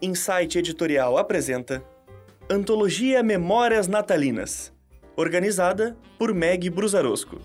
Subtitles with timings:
[0.00, 1.84] Insight Editorial apresenta
[2.48, 4.72] Antologia Memórias Natalinas,
[5.16, 7.40] organizada por Meg Brusarosco.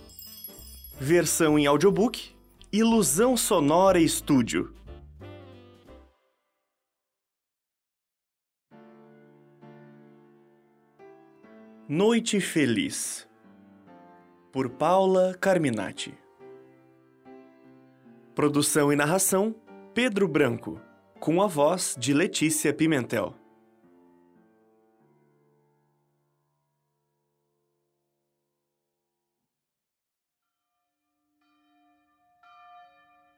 [1.00, 2.30] Versão em audiobook,
[2.72, 4.72] Ilusão Sonora Estúdio.
[11.90, 13.28] Noite Feliz,
[14.52, 16.14] por Paula Carminati.
[18.36, 19.56] Produção e narração:
[19.96, 20.80] Pedro Branco
[21.24, 23.34] com a voz de Letícia Pimentel.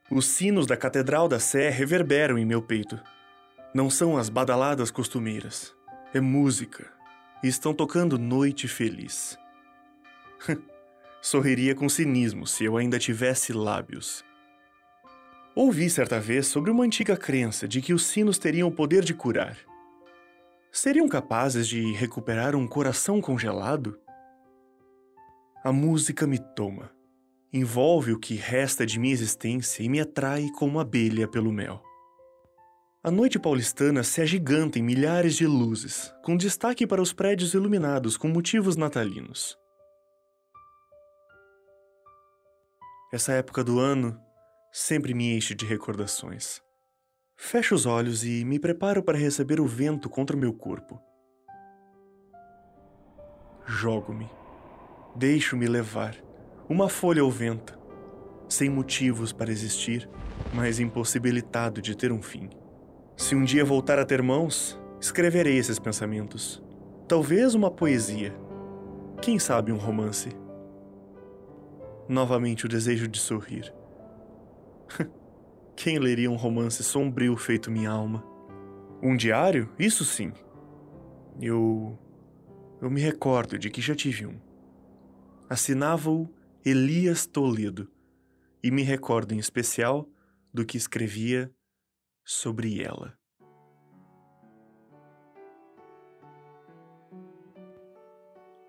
[0.10, 3.00] Os sinos da Catedral da Sé reverberam em meu peito.
[3.72, 5.72] Não são as badaladas costumeiras.
[6.12, 6.92] É música.
[7.44, 9.38] E estão tocando Noite Feliz.
[11.22, 14.26] Sorriria com cinismo se eu ainda tivesse lábios.
[15.56, 19.14] Ouvi certa vez sobre uma antiga crença de que os sinos teriam o poder de
[19.14, 19.58] curar.
[20.70, 23.98] Seriam capazes de recuperar um coração congelado?
[25.64, 26.92] A música me toma,
[27.54, 31.82] envolve o que resta de minha existência e me atrai como abelha pelo mel.
[33.02, 38.18] A noite paulistana se agiganta em milhares de luzes, com destaque para os prédios iluminados
[38.18, 39.58] com motivos natalinos.
[43.14, 44.25] Essa época do ano
[44.78, 46.62] sempre me enche de recordações.
[47.38, 51.00] Fecho os olhos e me preparo para receber o vento contra o meu corpo.
[53.66, 54.30] Jogo-me.
[55.16, 56.18] Deixo-me levar,
[56.68, 57.80] uma folha ao vento,
[58.50, 60.10] sem motivos para existir,
[60.54, 62.50] mas impossibilitado de ter um fim.
[63.16, 66.62] Se um dia voltar a ter mãos, escreverei esses pensamentos.
[67.08, 68.36] Talvez uma poesia.
[69.22, 70.36] Quem sabe um romance.
[72.10, 73.74] Novamente o desejo de sorrir
[75.76, 78.24] Quem leria um romance sombrio feito minha alma?
[79.02, 79.70] Um diário?
[79.78, 80.32] Isso sim.
[81.42, 81.98] Eu.
[82.82, 84.40] Eu me recordo de que já tive um.
[85.50, 86.30] Assinava-o
[86.66, 87.88] Elias Toledo,
[88.64, 90.10] e me recordo em especial
[90.52, 91.52] do que escrevia
[92.24, 93.16] sobre ela.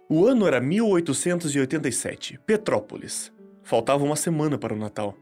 [0.08, 3.32] O ano era 1887, Petrópolis.
[3.62, 5.16] Faltava uma semana para o Natal.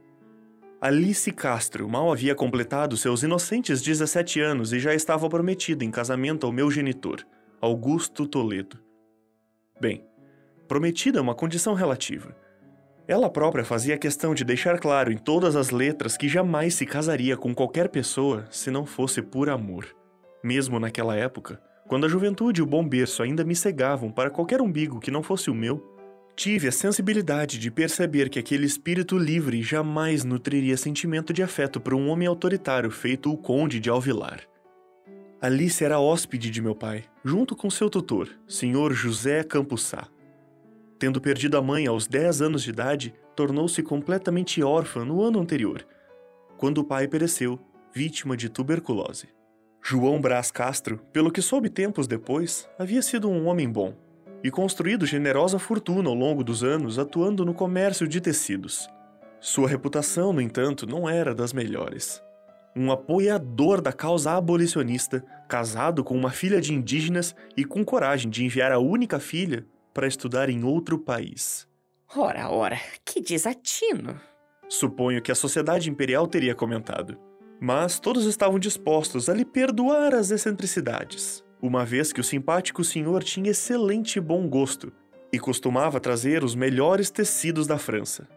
[0.86, 6.44] Alice Castro mal havia completado seus inocentes 17 anos e já estava prometida em casamento
[6.44, 7.24] ao meu genitor,
[7.58, 8.78] Augusto Toledo.
[9.80, 10.04] Bem,
[10.68, 12.36] prometida é uma condição relativa.
[13.08, 17.34] Ela própria fazia questão de deixar claro em todas as letras que jamais se casaria
[17.34, 19.86] com qualquer pessoa se não fosse por amor.
[20.42, 24.60] Mesmo naquela época, quando a juventude e o bom berço ainda me cegavam para qualquer
[24.60, 25.93] umbigo que não fosse o meu,
[26.36, 31.94] Tive a sensibilidade de perceber que aquele espírito livre jamais nutriria sentimento de afeto por
[31.94, 34.40] um homem autoritário feito o Conde de Alvilar.
[35.40, 38.92] Alice era hóspede de meu pai, junto com seu tutor, Sr.
[38.92, 40.08] José Campussá.
[40.98, 45.86] Tendo perdido a mãe aos 10 anos de idade, tornou-se completamente órfã no ano anterior,
[46.56, 47.60] quando o pai pereceu,
[47.94, 49.28] vítima de tuberculose.
[49.80, 53.94] João Brás Castro, pelo que soube tempos depois, havia sido um homem bom,
[54.44, 58.86] e construído generosa fortuna ao longo dos anos atuando no comércio de tecidos.
[59.40, 62.22] Sua reputação, no entanto, não era das melhores.
[62.76, 68.44] Um apoiador da causa abolicionista, casado com uma filha de indígenas e com coragem de
[68.44, 71.66] enviar a única filha para estudar em outro país.
[72.14, 74.20] Ora, ora, que desatino!
[74.68, 77.16] Suponho que a sociedade imperial teria comentado.
[77.60, 83.24] Mas todos estavam dispostos a lhe perdoar as excentricidades uma vez que o simpático senhor
[83.24, 84.92] tinha excelente bom gosto
[85.32, 88.28] e costumava trazer os melhores tecidos da França.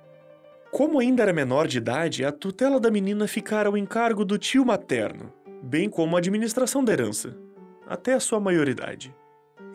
[0.72, 4.66] Como ainda era menor de idade, a tutela da menina ficara ao encargo do tio
[4.66, 7.38] materno, bem como a administração da herança,
[7.86, 9.14] até a sua maioridade.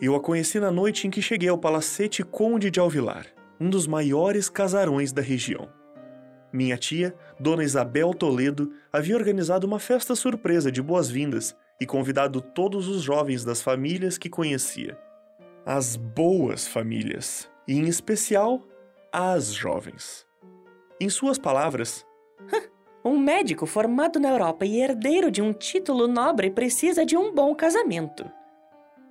[0.01, 3.27] Eu a conheci na noite em que cheguei ao Palacete Conde de Alvilar,
[3.59, 5.69] um dos maiores casarões da região.
[6.51, 12.87] Minha tia, Dona Isabel Toledo, havia organizado uma festa surpresa de boas-vindas e convidado todos
[12.87, 14.97] os jovens das famílias que conhecia.
[15.65, 18.61] As boas famílias, e em especial
[19.11, 20.25] as jovens.
[20.99, 22.05] Em suas palavras,
[23.03, 27.53] um médico formado na Europa e herdeiro de um título nobre precisa de um bom
[27.55, 28.29] casamento.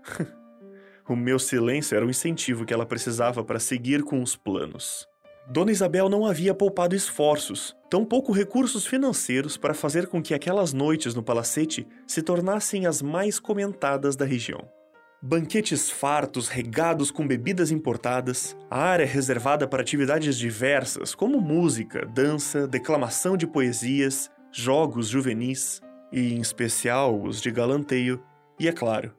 [1.09, 5.07] o meu silêncio era o incentivo que ela precisava para seguir com os planos.
[5.49, 11.15] Dona Isabel não havia poupado esforços, tampouco recursos financeiros para fazer com que aquelas noites
[11.15, 14.61] no palacete se tornassem as mais comentadas da região.
[15.21, 22.67] Banquetes fartos regados com bebidas importadas, a área reservada para atividades diversas como música, dança,
[22.67, 25.81] declamação de poesias, jogos juvenis,
[26.13, 28.23] e em especial os de galanteio,
[28.59, 29.15] e é claro,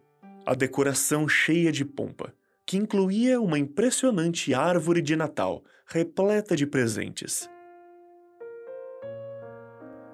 [0.45, 2.33] a decoração cheia de pompa,
[2.65, 7.49] que incluía uma impressionante árvore de Natal repleta de presentes.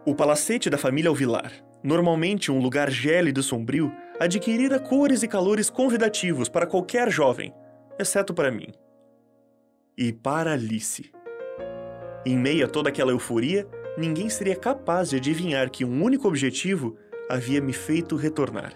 [0.05, 1.51] O palacete da família Alvilar,
[1.83, 7.53] normalmente um lugar gélido e sombrio, adquirira cores e calores convidativos para qualquer jovem,
[7.99, 8.67] exceto para mim.
[9.97, 11.11] E para Alice.
[12.25, 13.67] Em meio a toda aquela euforia,
[13.97, 16.97] ninguém seria capaz de adivinhar que um único objetivo
[17.29, 18.73] havia me feito retornar: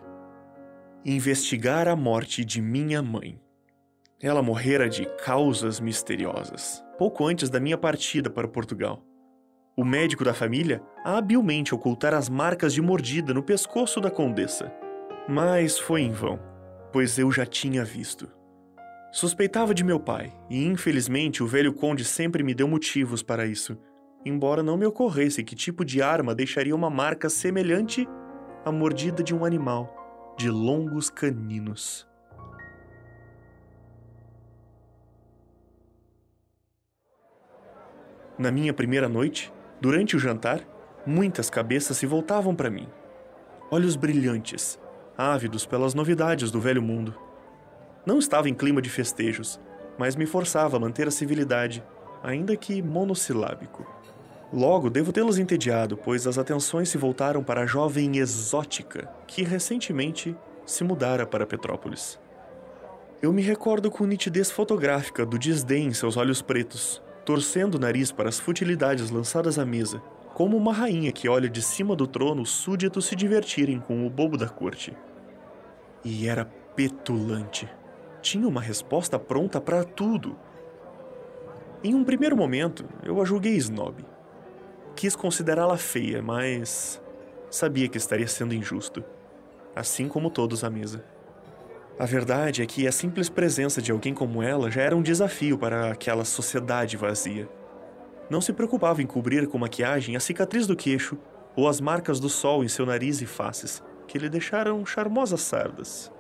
[1.04, 3.40] investigar a morte de minha mãe.
[4.24, 9.04] Ela morrera de causas misteriosas, pouco antes da minha partida para Portugal.
[9.76, 14.72] O médico da família habilmente ocultara as marcas de mordida no pescoço da condessa.
[15.28, 16.40] Mas foi em vão,
[16.94, 18.32] pois eu já tinha visto.
[19.12, 23.78] Suspeitava de meu pai, e infelizmente o velho conde sempre me deu motivos para isso,
[24.26, 28.08] embora não me ocorresse que tipo de arma deixaria uma marca semelhante
[28.64, 29.94] à mordida de um animal
[30.38, 32.08] de longos caninos.
[38.38, 40.62] Na minha primeira noite, durante o jantar,
[41.06, 42.88] muitas cabeças se voltavam para mim.
[43.70, 44.80] Olhos brilhantes,
[45.16, 47.14] ávidos pelas novidades do velho mundo.
[48.06, 49.60] Não estava em clima de festejos,
[50.00, 51.84] mas me forçava a manter a civilidade,
[52.24, 53.86] ainda que monossilábico.
[54.52, 60.36] Logo, devo tê-los entediado, pois as atenções se voltaram para a jovem exótica que recentemente
[60.66, 62.20] se mudara para Petrópolis.
[63.22, 68.12] Eu me recordo com nitidez fotográfica do desdém em seus olhos pretos, torcendo o nariz
[68.12, 70.02] para as futilidades lançadas à mesa,
[70.34, 74.10] como uma rainha que olha de cima do trono os súditos se divertirem com o
[74.10, 74.96] bobo da corte.
[76.04, 77.70] E era petulante.
[78.22, 80.36] Tinha uma resposta pronta para tudo.
[81.84, 84.06] Em um primeiro momento, eu a julguei snob.
[84.96, 87.02] Quis considerá-la feia, mas
[87.50, 89.04] sabia que estaria sendo injusto,
[89.76, 91.04] assim como todos à mesa.
[92.00, 95.58] A verdade é que a simples presença de alguém como ela já era um desafio
[95.60, 97.48] para aquela sociedade vazia.
[98.30, 101.18] Não se preocupava em cobrir com maquiagem a cicatriz do queixo
[101.56, 106.12] ou as marcas do sol em seu nariz e faces, que lhe deixaram charmosas sardas.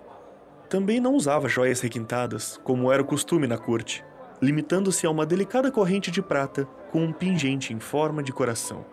[0.69, 4.05] Também não usava joias requintadas, como era o costume na corte,
[4.39, 8.85] limitando-se a uma delicada corrente de prata com um pingente em forma de coração.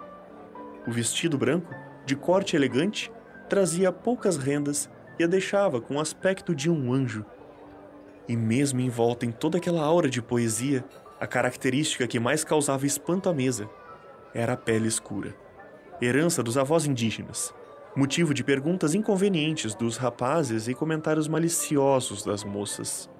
[0.87, 1.75] O vestido branco,
[2.07, 3.13] de corte elegante,
[3.51, 4.89] trazia poucas rendas
[5.21, 7.27] e a deixava com o aspecto de um anjo.
[8.27, 10.83] E mesmo envolta em toda aquela aura de poesia,
[11.21, 13.69] a característica que mais causava espanto à mesa
[14.33, 15.37] era a pele escura,
[16.01, 17.53] herança dos avós indígenas,
[17.95, 23.11] motivo de perguntas inconvenientes dos rapazes e comentários maliciosos das moças.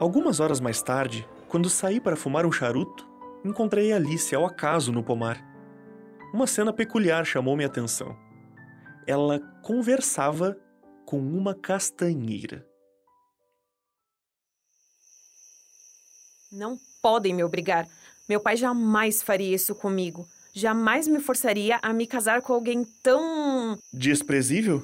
[0.00, 3.08] Algumas horas mais tarde, quando saí para fumar um charuto,
[3.44, 5.46] encontrei Alice ao acaso no pomar.
[6.34, 8.16] Uma cena peculiar chamou minha atenção.
[9.06, 10.56] Ela conversava
[11.08, 12.66] com uma castanheira.
[16.52, 17.88] Não podem me obrigar.
[18.28, 20.28] Meu pai jamais faria isso comigo.
[20.52, 23.78] Jamais me forçaria a me casar com alguém tão.
[23.90, 24.82] Desprezível?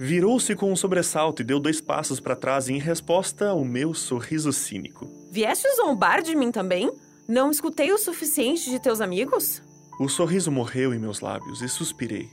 [0.00, 4.52] Virou-se com um sobressalto e deu dois passos para trás em resposta ao meu sorriso
[4.52, 5.06] cínico.
[5.30, 6.92] Vieste zombar de mim também?
[7.28, 9.62] Não escutei o suficiente de teus amigos?
[10.00, 12.28] O sorriso morreu em meus lábios e suspirei,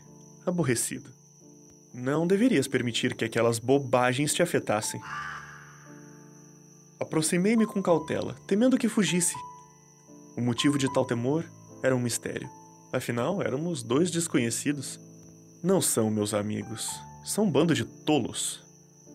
[0.47, 1.22] aborrecido.
[1.93, 4.99] Não deverias permitir que aquelas bobagens te afetassem.
[6.99, 9.35] Aproximei-me com cautela, temendo que fugisse.
[10.35, 11.45] O motivo de tal temor
[11.83, 12.49] era um mistério.
[12.91, 14.99] Afinal, éramos dois desconhecidos.
[15.61, 16.89] Não são meus amigos,
[17.23, 18.63] são um bando de tolos.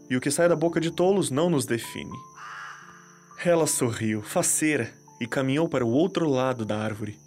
[0.08, 2.16] E o que sai da boca de tolos não nos define.
[3.44, 7.18] Ela sorriu, faceira, e caminhou para o outro lado da árvore.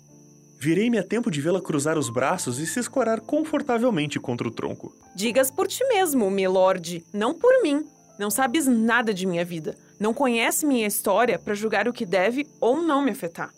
[0.64, 4.94] Virei-me a tempo de vê-la cruzar os braços e se escorar confortavelmente contra o tronco.
[5.16, 7.84] Digas por ti mesmo, milord, não por mim.
[8.20, 9.76] Não sabes nada de minha vida.
[10.00, 13.50] Não conhece minha história para julgar o que deve ou não me afetar.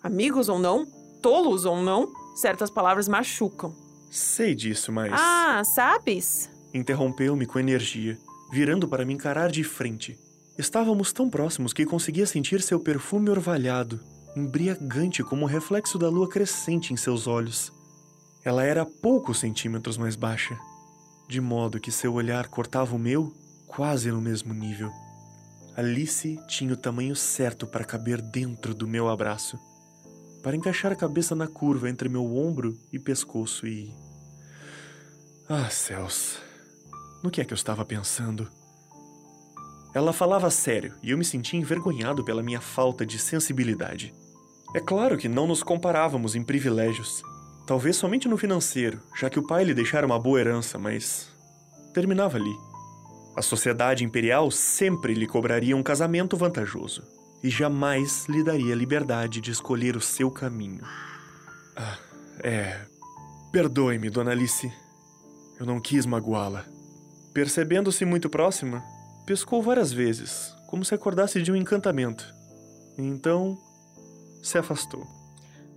[0.00, 0.86] Amigos ou não,
[1.20, 3.74] tolos ou não, certas palavras machucam.
[4.08, 5.12] Sei disso, mas.
[5.12, 6.48] Ah, sabes?
[6.72, 8.16] Interrompeu-me com energia,
[8.52, 10.16] virando para me encarar de frente.
[10.56, 16.28] Estávamos tão próximos que conseguia sentir seu perfume orvalhado embriagante como o reflexo da lua
[16.28, 17.72] crescente em seus olhos.
[18.44, 20.58] Ela era poucos centímetros mais baixa,
[21.28, 23.32] de modo que seu olhar cortava o meu
[23.66, 24.90] quase no mesmo nível.
[25.76, 29.58] Alice tinha o tamanho certo para caber dentro do meu abraço,
[30.42, 33.94] para encaixar a cabeça na curva entre meu ombro e pescoço e.
[35.48, 36.38] Ah, céus!
[37.22, 38.50] No que é que eu estava pensando?
[39.94, 44.12] Ela falava sério e eu me sentia envergonhado pela minha falta de sensibilidade.
[44.74, 47.22] É claro que não nos comparávamos em privilégios.
[47.66, 51.28] Talvez somente no financeiro, já que o pai lhe deixara uma boa herança, mas
[51.92, 52.54] terminava ali.
[53.36, 57.02] A sociedade imperial sempre lhe cobraria um casamento vantajoso
[57.42, 60.82] e jamais lhe daria liberdade de escolher o seu caminho.
[61.76, 61.98] Ah,
[62.42, 62.80] é.
[63.52, 64.72] Perdoe-me, Dona Alice.
[65.60, 66.64] Eu não quis magoá-la.
[67.34, 68.82] Percebendo-se muito próxima,
[69.26, 72.24] pescou várias vezes, como se acordasse de um encantamento.
[72.96, 73.58] Então,
[74.42, 75.06] se afastou.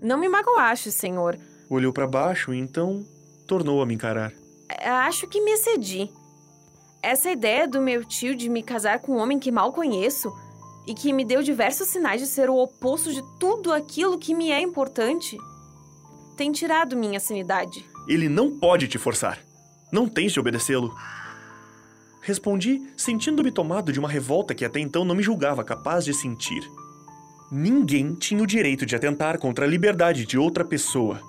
[0.02, 1.38] Não me magoaste, senhor.
[1.70, 3.06] Olhou para baixo e então
[3.48, 4.34] tornou a me encarar.
[4.84, 6.10] Acho que me excedi.
[7.02, 10.34] Essa ideia do meu tio de me casar com um homem que mal conheço
[10.88, 14.52] e que me deu diversos sinais de ser o oposto de tudo aquilo que me
[14.52, 15.38] é importante
[16.36, 17.86] tem tirado minha sanidade.
[18.08, 19.40] Ele não pode te forçar.
[19.92, 20.94] Não tens de obedecê-lo.
[22.22, 26.62] Respondi, sentindo-me tomado de uma revolta que até então não me julgava capaz de sentir.
[27.52, 31.22] Ninguém tinha o direito de atentar contra a liberdade de outra pessoa.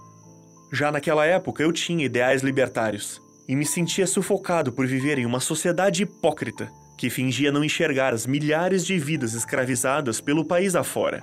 [0.72, 5.40] Já naquela época eu tinha ideais libertários e me sentia sufocado por viver em uma
[5.40, 11.22] sociedade hipócrita que fingia não enxergar as milhares de vidas escravizadas pelo país afora.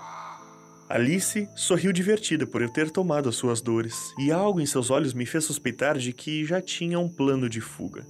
[0.87, 5.13] Alice sorriu divertida por eu ter tomado as suas dores, e algo em seus olhos
[5.13, 8.05] me fez suspeitar de que já tinha um plano de fuga.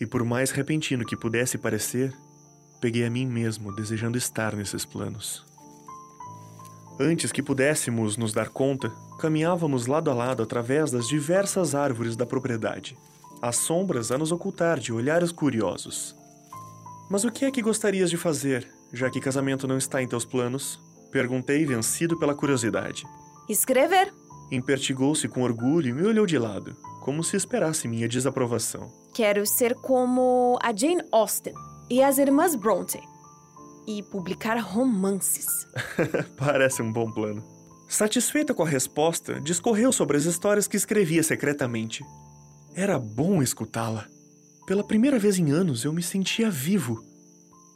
[0.00, 2.12] E por mais repentino que pudesse parecer,
[2.80, 5.44] peguei a mim mesmo desejando estar nesses planos.
[6.98, 12.24] Antes que pudéssemos nos dar conta, caminhávamos lado a lado através das diversas árvores da
[12.24, 12.96] propriedade,
[13.42, 16.14] as sombras a nos ocultar de olhares curiosos.
[17.10, 20.24] Mas o que é que gostarias de fazer, já que casamento não está em teus
[20.24, 20.80] planos?
[21.10, 23.04] Perguntei, vencido pela curiosidade.
[23.48, 24.12] Escrever.
[24.52, 28.88] Impertigou-se com orgulho e me olhou de lado, como se esperasse minha desaprovação.
[29.12, 31.54] Quero ser como a Jane Austen
[31.90, 33.00] e as irmãs Bronte.
[33.86, 35.66] E publicar romances.
[36.36, 37.44] Parece um bom plano.
[37.88, 42.02] Satisfeita com a resposta, discorreu sobre as histórias que escrevia secretamente.
[42.74, 44.06] Era bom escutá-la.
[44.66, 47.04] Pela primeira vez em anos eu me sentia vivo.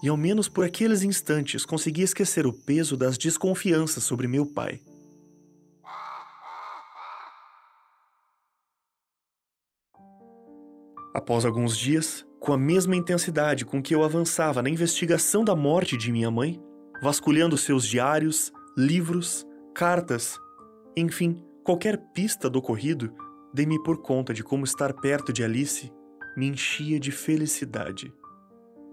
[0.03, 4.81] E ao menos por aqueles instantes consegui esquecer o peso das desconfianças sobre meu pai.
[11.19, 15.97] Após alguns dias, com a mesma intensidade com que eu avançava na investigação da morte
[15.97, 16.63] de minha mãe,
[17.03, 19.45] vasculhando seus diários, livros,
[19.75, 20.39] cartas,
[20.97, 23.13] enfim, qualquer pista do ocorrido,
[23.53, 25.93] dei-me por conta de como estar perto de Alice
[26.37, 28.15] me enchia de felicidade.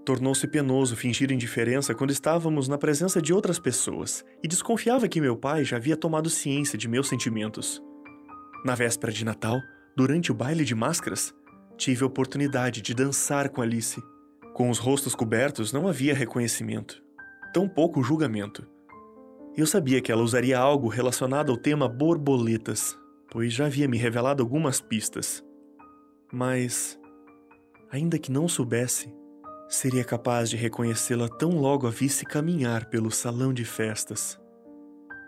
[0.04, 5.38] Tornou-se penoso fingir indiferença quando estávamos na presença de outras pessoas e desconfiava que meu
[5.38, 7.84] pai já havia tomado ciência de meus sentimentos.
[8.66, 9.62] Na véspera de Natal,
[9.96, 11.32] durante o baile de máscaras,
[11.78, 14.02] tive a oportunidade de dançar com Alice.
[14.54, 17.04] Com os rostos cobertos não havia reconhecimento,
[17.54, 18.66] tampouco julgamento.
[19.56, 22.98] Eu sabia que ela usaria algo relacionado ao tema borboletas,
[23.30, 25.44] pois já havia me revelado algumas pistas.
[26.32, 27.00] Mas
[27.92, 29.14] ainda que não soubesse,
[29.70, 34.40] seria capaz de reconhecê-la tão logo a visse caminhar pelo salão de festas.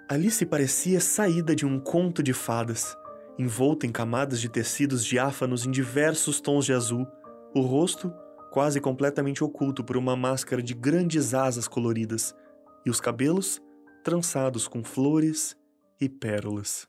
[0.09, 2.95] Alice parecia saída de um conto de fadas,
[3.38, 7.08] envolta em camadas de tecidos diáfanos em diversos tons de azul,
[7.53, 8.13] o rosto
[8.51, 12.36] quase completamente oculto por uma máscara de grandes asas coloridas
[12.86, 13.62] e os cabelos
[14.03, 15.56] trançados com flores
[16.00, 16.88] e pérolas.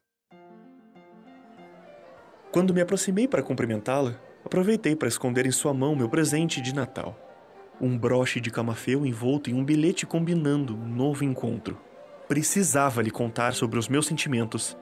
[2.50, 7.14] Quando me aproximei para cumprimentá-la, Aproveitei para esconder em sua mão meu presente de Natal.
[7.78, 11.78] Um broche de camafeu envolto em um bilhete combinando um novo encontro.
[12.26, 14.74] Precisava lhe contar sobre os meus sentimentos,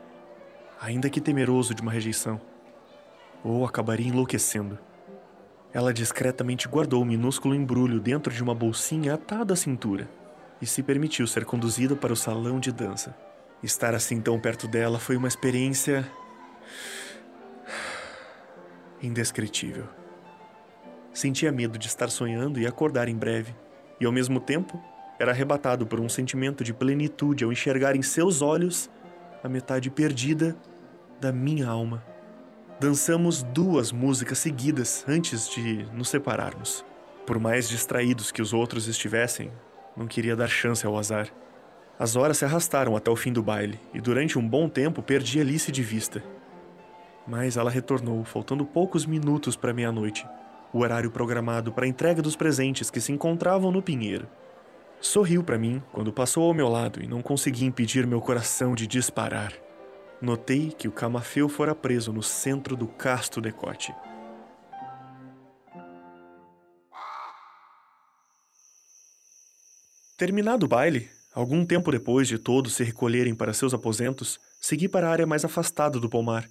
[0.80, 2.40] ainda que temeroso de uma rejeição.
[3.42, 4.78] Ou acabaria enlouquecendo.
[5.72, 10.08] Ela discretamente guardou o minúsculo embrulho dentro de uma bolsinha atada à cintura
[10.60, 13.14] e se permitiu ser conduzida para o salão de dança.
[13.62, 16.10] Estar assim tão perto dela foi uma experiência
[19.02, 19.84] indescritível.
[21.12, 23.54] Sentia medo de estar sonhando e acordar em breve,
[24.00, 24.82] e ao mesmo tempo
[25.18, 28.90] era arrebatado por um sentimento de plenitude ao enxergar em seus olhos
[29.42, 30.56] a metade perdida
[31.20, 32.04] da minha alma.
[32.78, 36.84] Dançamos duas músicas seguidas antes de nos separarmos.
[37.26, 39.50] Por mais distraídos que os outros estivessem,
[39.96, 41.28] não queria dar chance ao azar.
[41.98, 45.40] As horas se arrastaram até o fim do baile e durante um bom tempo perdi
[45.40, 46.22] Alice de vista.
[47.26, 50.26] Mas ela retornou, faltando poucos minutos para meia-noite,
[50.72, 54.28] o horário programado para a entrega dos presentes que se encontravam no pinheiro.
[55.00, 58.86] Sorriu para mim quando passou ao meu lado e não consegui impedir meu coração de
[58.86, 59.52] disparar.
[60.20, 63.94] Notei que o camafeu fora preso no centro do casto decote.
[70.16, 75.08] Terminado o baile, algum tempo depois de todos se recolherem para seus aposentos, segui para
[75.08, 76.48] a área mais afastada do pomar,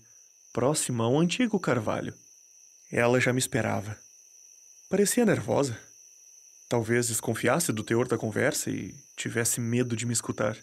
[0.53, 2.13] próxima ao antigo carvalho.
[2.91, 3.97] Ela já me esperava.
[4.87, 5.75] Parecia nervosa.
[6.67, 10.57] Talvez desconfiasse do teor da conversa e tivesse medo de me escutar.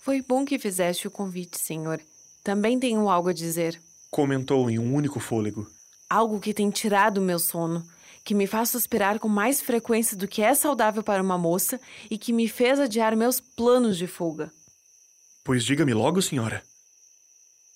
[0.00, 2.00] Foi bom que fizeste o convite, senhor.
[2.42, 3.80] Também tenho algo a dizer.
[4.10, 5.70] Comentou em um único fôlego.
[6.10, 7.86] Algo que tem tirado o meu sono,
[8.24, 12.18] que me faz suspirar com mais frequência do que é saudável para uma moça e
[12.18, 14.50] que me fez adiar meus planos de fuga.
[15.44, 16.62] Pois diga-me logo, senhora.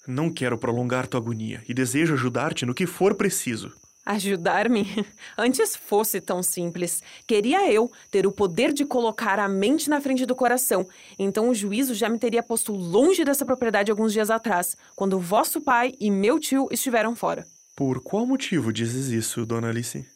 [0.07, 3.73] Não quero prolongar tua agonia e desejo ajudar-te no que for preciso.
[4.06, 5.04] Ajudar-me?
[5.36, 7.02] Antes fosse tão simples.
[7.26, 10.86] Queria eu ter o poder de colocar a mente na frente do coração.
[11.18, 15.60] Então o juízo já me teria posto longe dessa propriedade alguns dias atrás, quando vosso
[15.60, 17.44] pai e meu tio estiveram fora.
[17.75, 20.06] Por qual motivo dizes isso, dona Alice?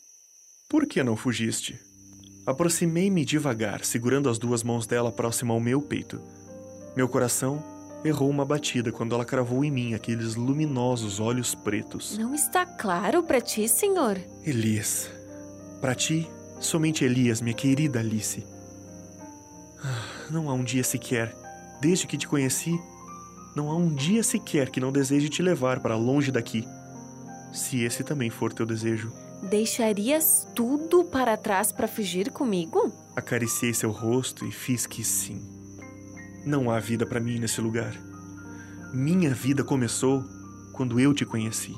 [0.69, 1.79] Por que não fugiste?
[2.47, 6.21] Aproximei-me devagar, segurando as duas mãos dela próxima ao meu peito.
[6.97, 7.63] Meu coração
[8.05, 12.17] errou uma batida quando ela cravou em mim aqueles luminosos olhos pretos.
[12.17, 14.19] Não está claro para ti, senhor?
[14.45, 15.11] Elias.
[15.81, 16.29] Para ti,
[16.59, 18.45] somente Elias, minha querida Alice.
[19.83, 21.35] Ah, não há um dia sequer,
[21.81, 22.79] desde que te conheci,
[23.55, 26.67] não há um dia sequer que não deseje te levar para longe daqui.
[27.53, 29.13] Se esse também for teu desejo.
[29.43, 32.93] Deixarias tudo para trás para fugir comigo?
[33.17, 35.60] Acariciei seu rosto e fiz que sim.
[36.45, 37.95] Não há vida para mim nesse lugar.
[38.93, 40.25] Minha vida começou
[40.73, 41.75] quando eu te conheci.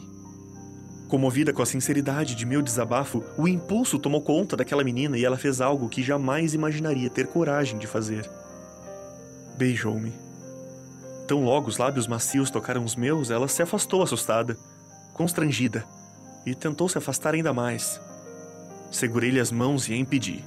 [1.09, 5.37] Comovida com a sinceridade de meu desabafo, o impulso tomou conta daquela menina e ela
[5.37, 8.31] fez algo que jamais imaginaria ter coragem de fazer.
[9.59, 10.13] Beijou-me.
[11.27, 14.57] Tão logo os lábios macios tocaram os meus, ela se afastou assustada,
[15.13, 15.85] constrangida,
[16.47, 18.01] e tentou se afastar ainda mais.
[18.91, 20.45] Segurei-lhe as mãos e a impedi.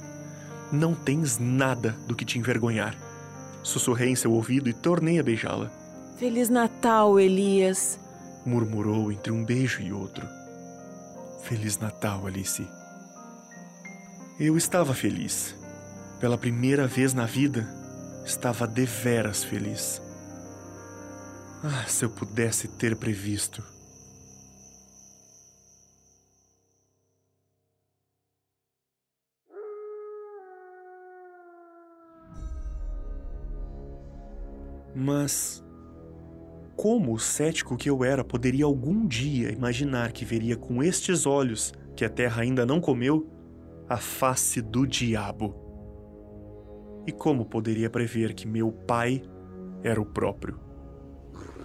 [0.72, 3.05] Não tens nada do que te envergonhar.
[3.66, 5.68] Sussurrei em seu ouvido e tornei a beijá-la.
[6.16, 7.98] Feliz Natal, Elias!
[8.46, 10.24] Murmurou entre um beijo e outro.
[11.42, 12.64] Feliz Natal, Alice.
[14.38, 15.56] Eu estava feliz.
[16.20, 17.68] Pela primeira vez na vida,
[18.24, 20.00] estava deveras feliz.
[21.64, 23.64] Ah, se eu pudesse ter previsto.
[34.98, 35.62] Mas
[36.74, 41.74] como o cético que eu era poderia algum dia imaginar que veria com estes olhos,
[41.94, 43.30] que a terra ainda não comeu,
[43.86, 45.54] a face do diabo?
[47.06, 49.22] E como poderia prever que meu pai
[49.82, 50.58] era o próprio?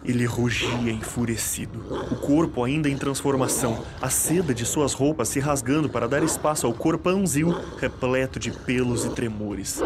[0.03, 1.79] Ele rugia enfurecido,
[2.11, 6.67] o corpo ainda em transformação, a seda de suas roupas se rasgando para dar espaço
[6.67, 9.79] ao corpãozil repleto de pelos e tremores.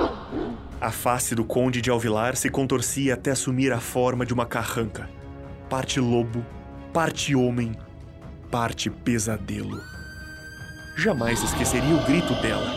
[0.86, 5.10] A face do conde de Alvilar se contorcia até assumir a forma de uma carranca.
[5.68, 6.46] Parte lobo,
[6.94, 7.76] parte homem,
[8.52, 9.82] parte pesadelo.
[10.96, 12.72] Jamais esqueceria o grito dela,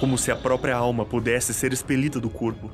[0.00, 2.70] como se a própria alma pudesse ser expelida do corpo.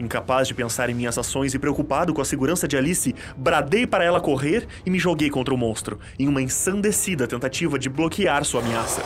[0.00, 4.04] Incapaz de pensar em minhas ações e preocupado com a segurança de Alice, bradei para
[4.04, 8.62] ela correr e me joguei contra o monstro, em uma ensandecida tentativa de bloquear sua
[8.62, 9.02] ameaça.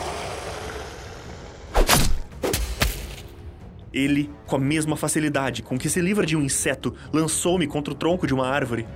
[3.92, 7.96] Ele, com a mesma facilidade com que se livra de um inseto, lançou-me contra o
[7.96, 8.86] tronco de uma árvore,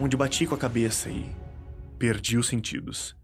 [0.00, 1.30] onde bati com a cabeça e
[1.98, 3.16] perdi os sentidos.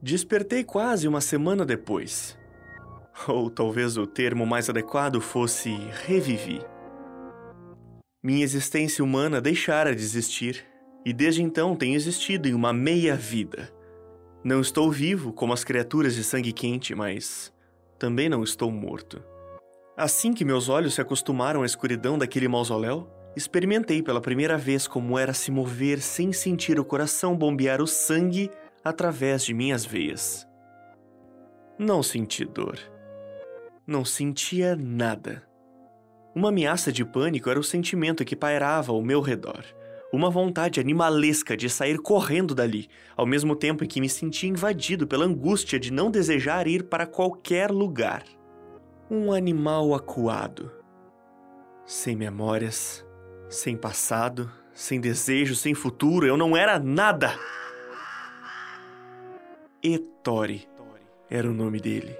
[0.00, 2.38] Despertei quase uma semana depois.
[3.26, 5.70] Ou talvez o termo mais adequado fosse
[6.04, 6.60] revivi.
[8.22, 10.73] Minha existência humana deixara de existir
[11.04, 13.70] e desde então tenho existido em uma meia-vida.
[14.42, 17.52] Não estou vivo como as criaturas de sangue quente, mas
[17.98, 19.22] também não estou morto.
[19.96, 25.18] Assim que meus olhos se acostumaram à escuridão daquele mausoléu, experimentei pela primeira vez como
[25.18, 28.50] era se mover sem sentir o coração bombear o sangue
[28.82, 30.46] através de minhas veias.
[31.78, 32.78] Não senti dor.
[33.86, 35.42] Não sentia nada.
[36.34, 39.64] Uma ameaça de pânico era o sentimento que pairava ao meu redor.
[40.14, 45.08] Uma vontade animalesca de sair correndo dali, ao mesmo tempo em que me sentia invadido
[45.08, 48.22] pela angústia de não desejar ir para qualquer lugar.
[49.10, 50.70] Um animal acuado.
[51.84, 53.04] Sem memórias,
[53.48, 57.36] sem passado, sem desejo, sem futuro, eu não era nada!
[59.82, 60.68] Ettore
[61.28, 62.16] era o nome dele.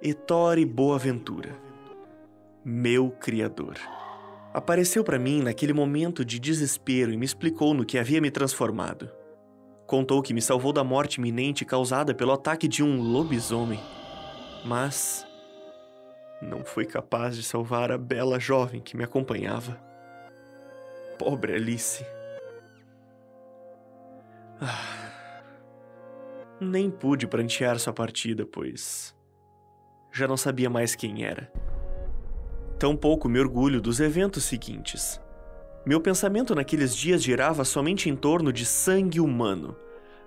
[0.00, 1.54] Ettore Boaventura.
[2.64, 3.76] Meu criador.
[4.56, 9.10] Apareceu para mim naquele momento de desespero e me explicou no que havia me transformado.
[9.86, 13.78] Contou que me salvou da morte iminente causada pelo ataque de um lobisomem.
[14.64, 15.26] Mas
[16.40, 19.78] não foi capaz de salvar a bela jovem que me acompanhava.
[21.18, 22.02] Pobre Alice.
[24.58, 25.42] Ah,
[26.58, 29.14] nem pude prantear sua partida, pois
[30.10, 31.52] já não sabia mais quem era.
[32.78, 35.20] Tampouco me orgulho dos eventos seguintes.
[35.84, 39.76] Meu pensamento naqueles dias girava somente em torno de sangue humano,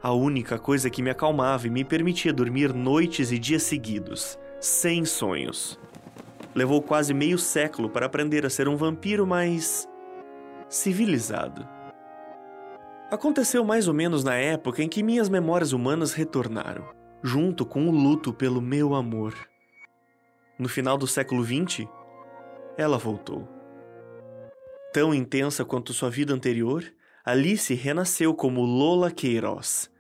[0.02, 5.06] a única coisa que me acalmava e me permitia dormir noites e dias seguidos, sem
[5.06, 5.78] sonhos.
[6.56, 9.88] Levou quase meio século para aprender a ser um vampiro mais.
[10.70, 11.68] civilizado.
[13.12, 16.86] Aconteceu mais ou menos na época em que minhas memórias humanas retornaram,
[17.24, 19.34] junto com o luto pelo meu amor.
[20.58, 21.88] No final do século XX,
[22.80, 23.46] ela voltou.
[24.94, 26.84] Tão intensa quanto sua vida anterior,
[27.26, 29.92] Alice renasceu como Lola Queiroz.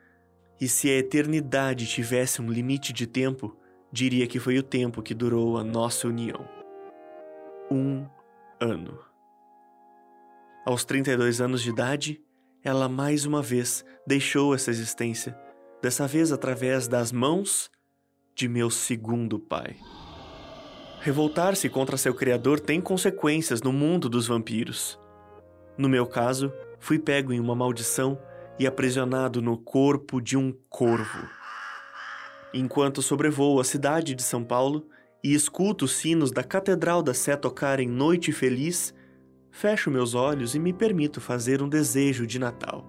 [0.61, 3.55] E se a eternidade tivesse um limite de tempo,
[3.91, 6.47] diria que foi o tempo que durou a nossa união.
[7.69, 8.07] Um
[8.61, 8.97] ano.
[10.65, 12.21] Aos 32 anos de idade,
[12.63, 15.37] ela mais uma vez deixou essa existência,
[15.81, 17.69] dessa vez através das mãos
[18.33, 19.75] de meu segundo pai.
[21.01, 24.99] Revoltar-se contra seu criador tem consequências no mundo dos vampiros.
[25.77, 28.19] No meu caso, fui pego em uma maldição
[28.59, 31.25] e aprisionado no corpo de um corvo.
[32.53, 34.89] Enquanto sobrevoo a cidade de São Paulo
[35.23, 38.93] e escuto os sinos da Catedral da Sé tocarem Noite Feliz,
[39.49, 42.85] fecho meus olhos e me permito fazer um desejo de Natal.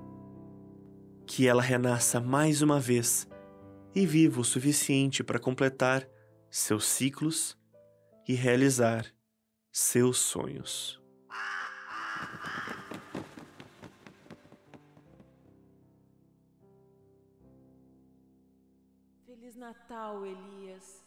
[1.25, 3.29] Que ela renasça mais uma vez
[3.94, 6.09] e viva o suficiente para completar
[6.51, 7.60] seus ciclos
[8.26, 9.06] e realizar
[9.72, 11.00] seus sonhos.
[19.26, 20.99] Feliz Natal, Elias.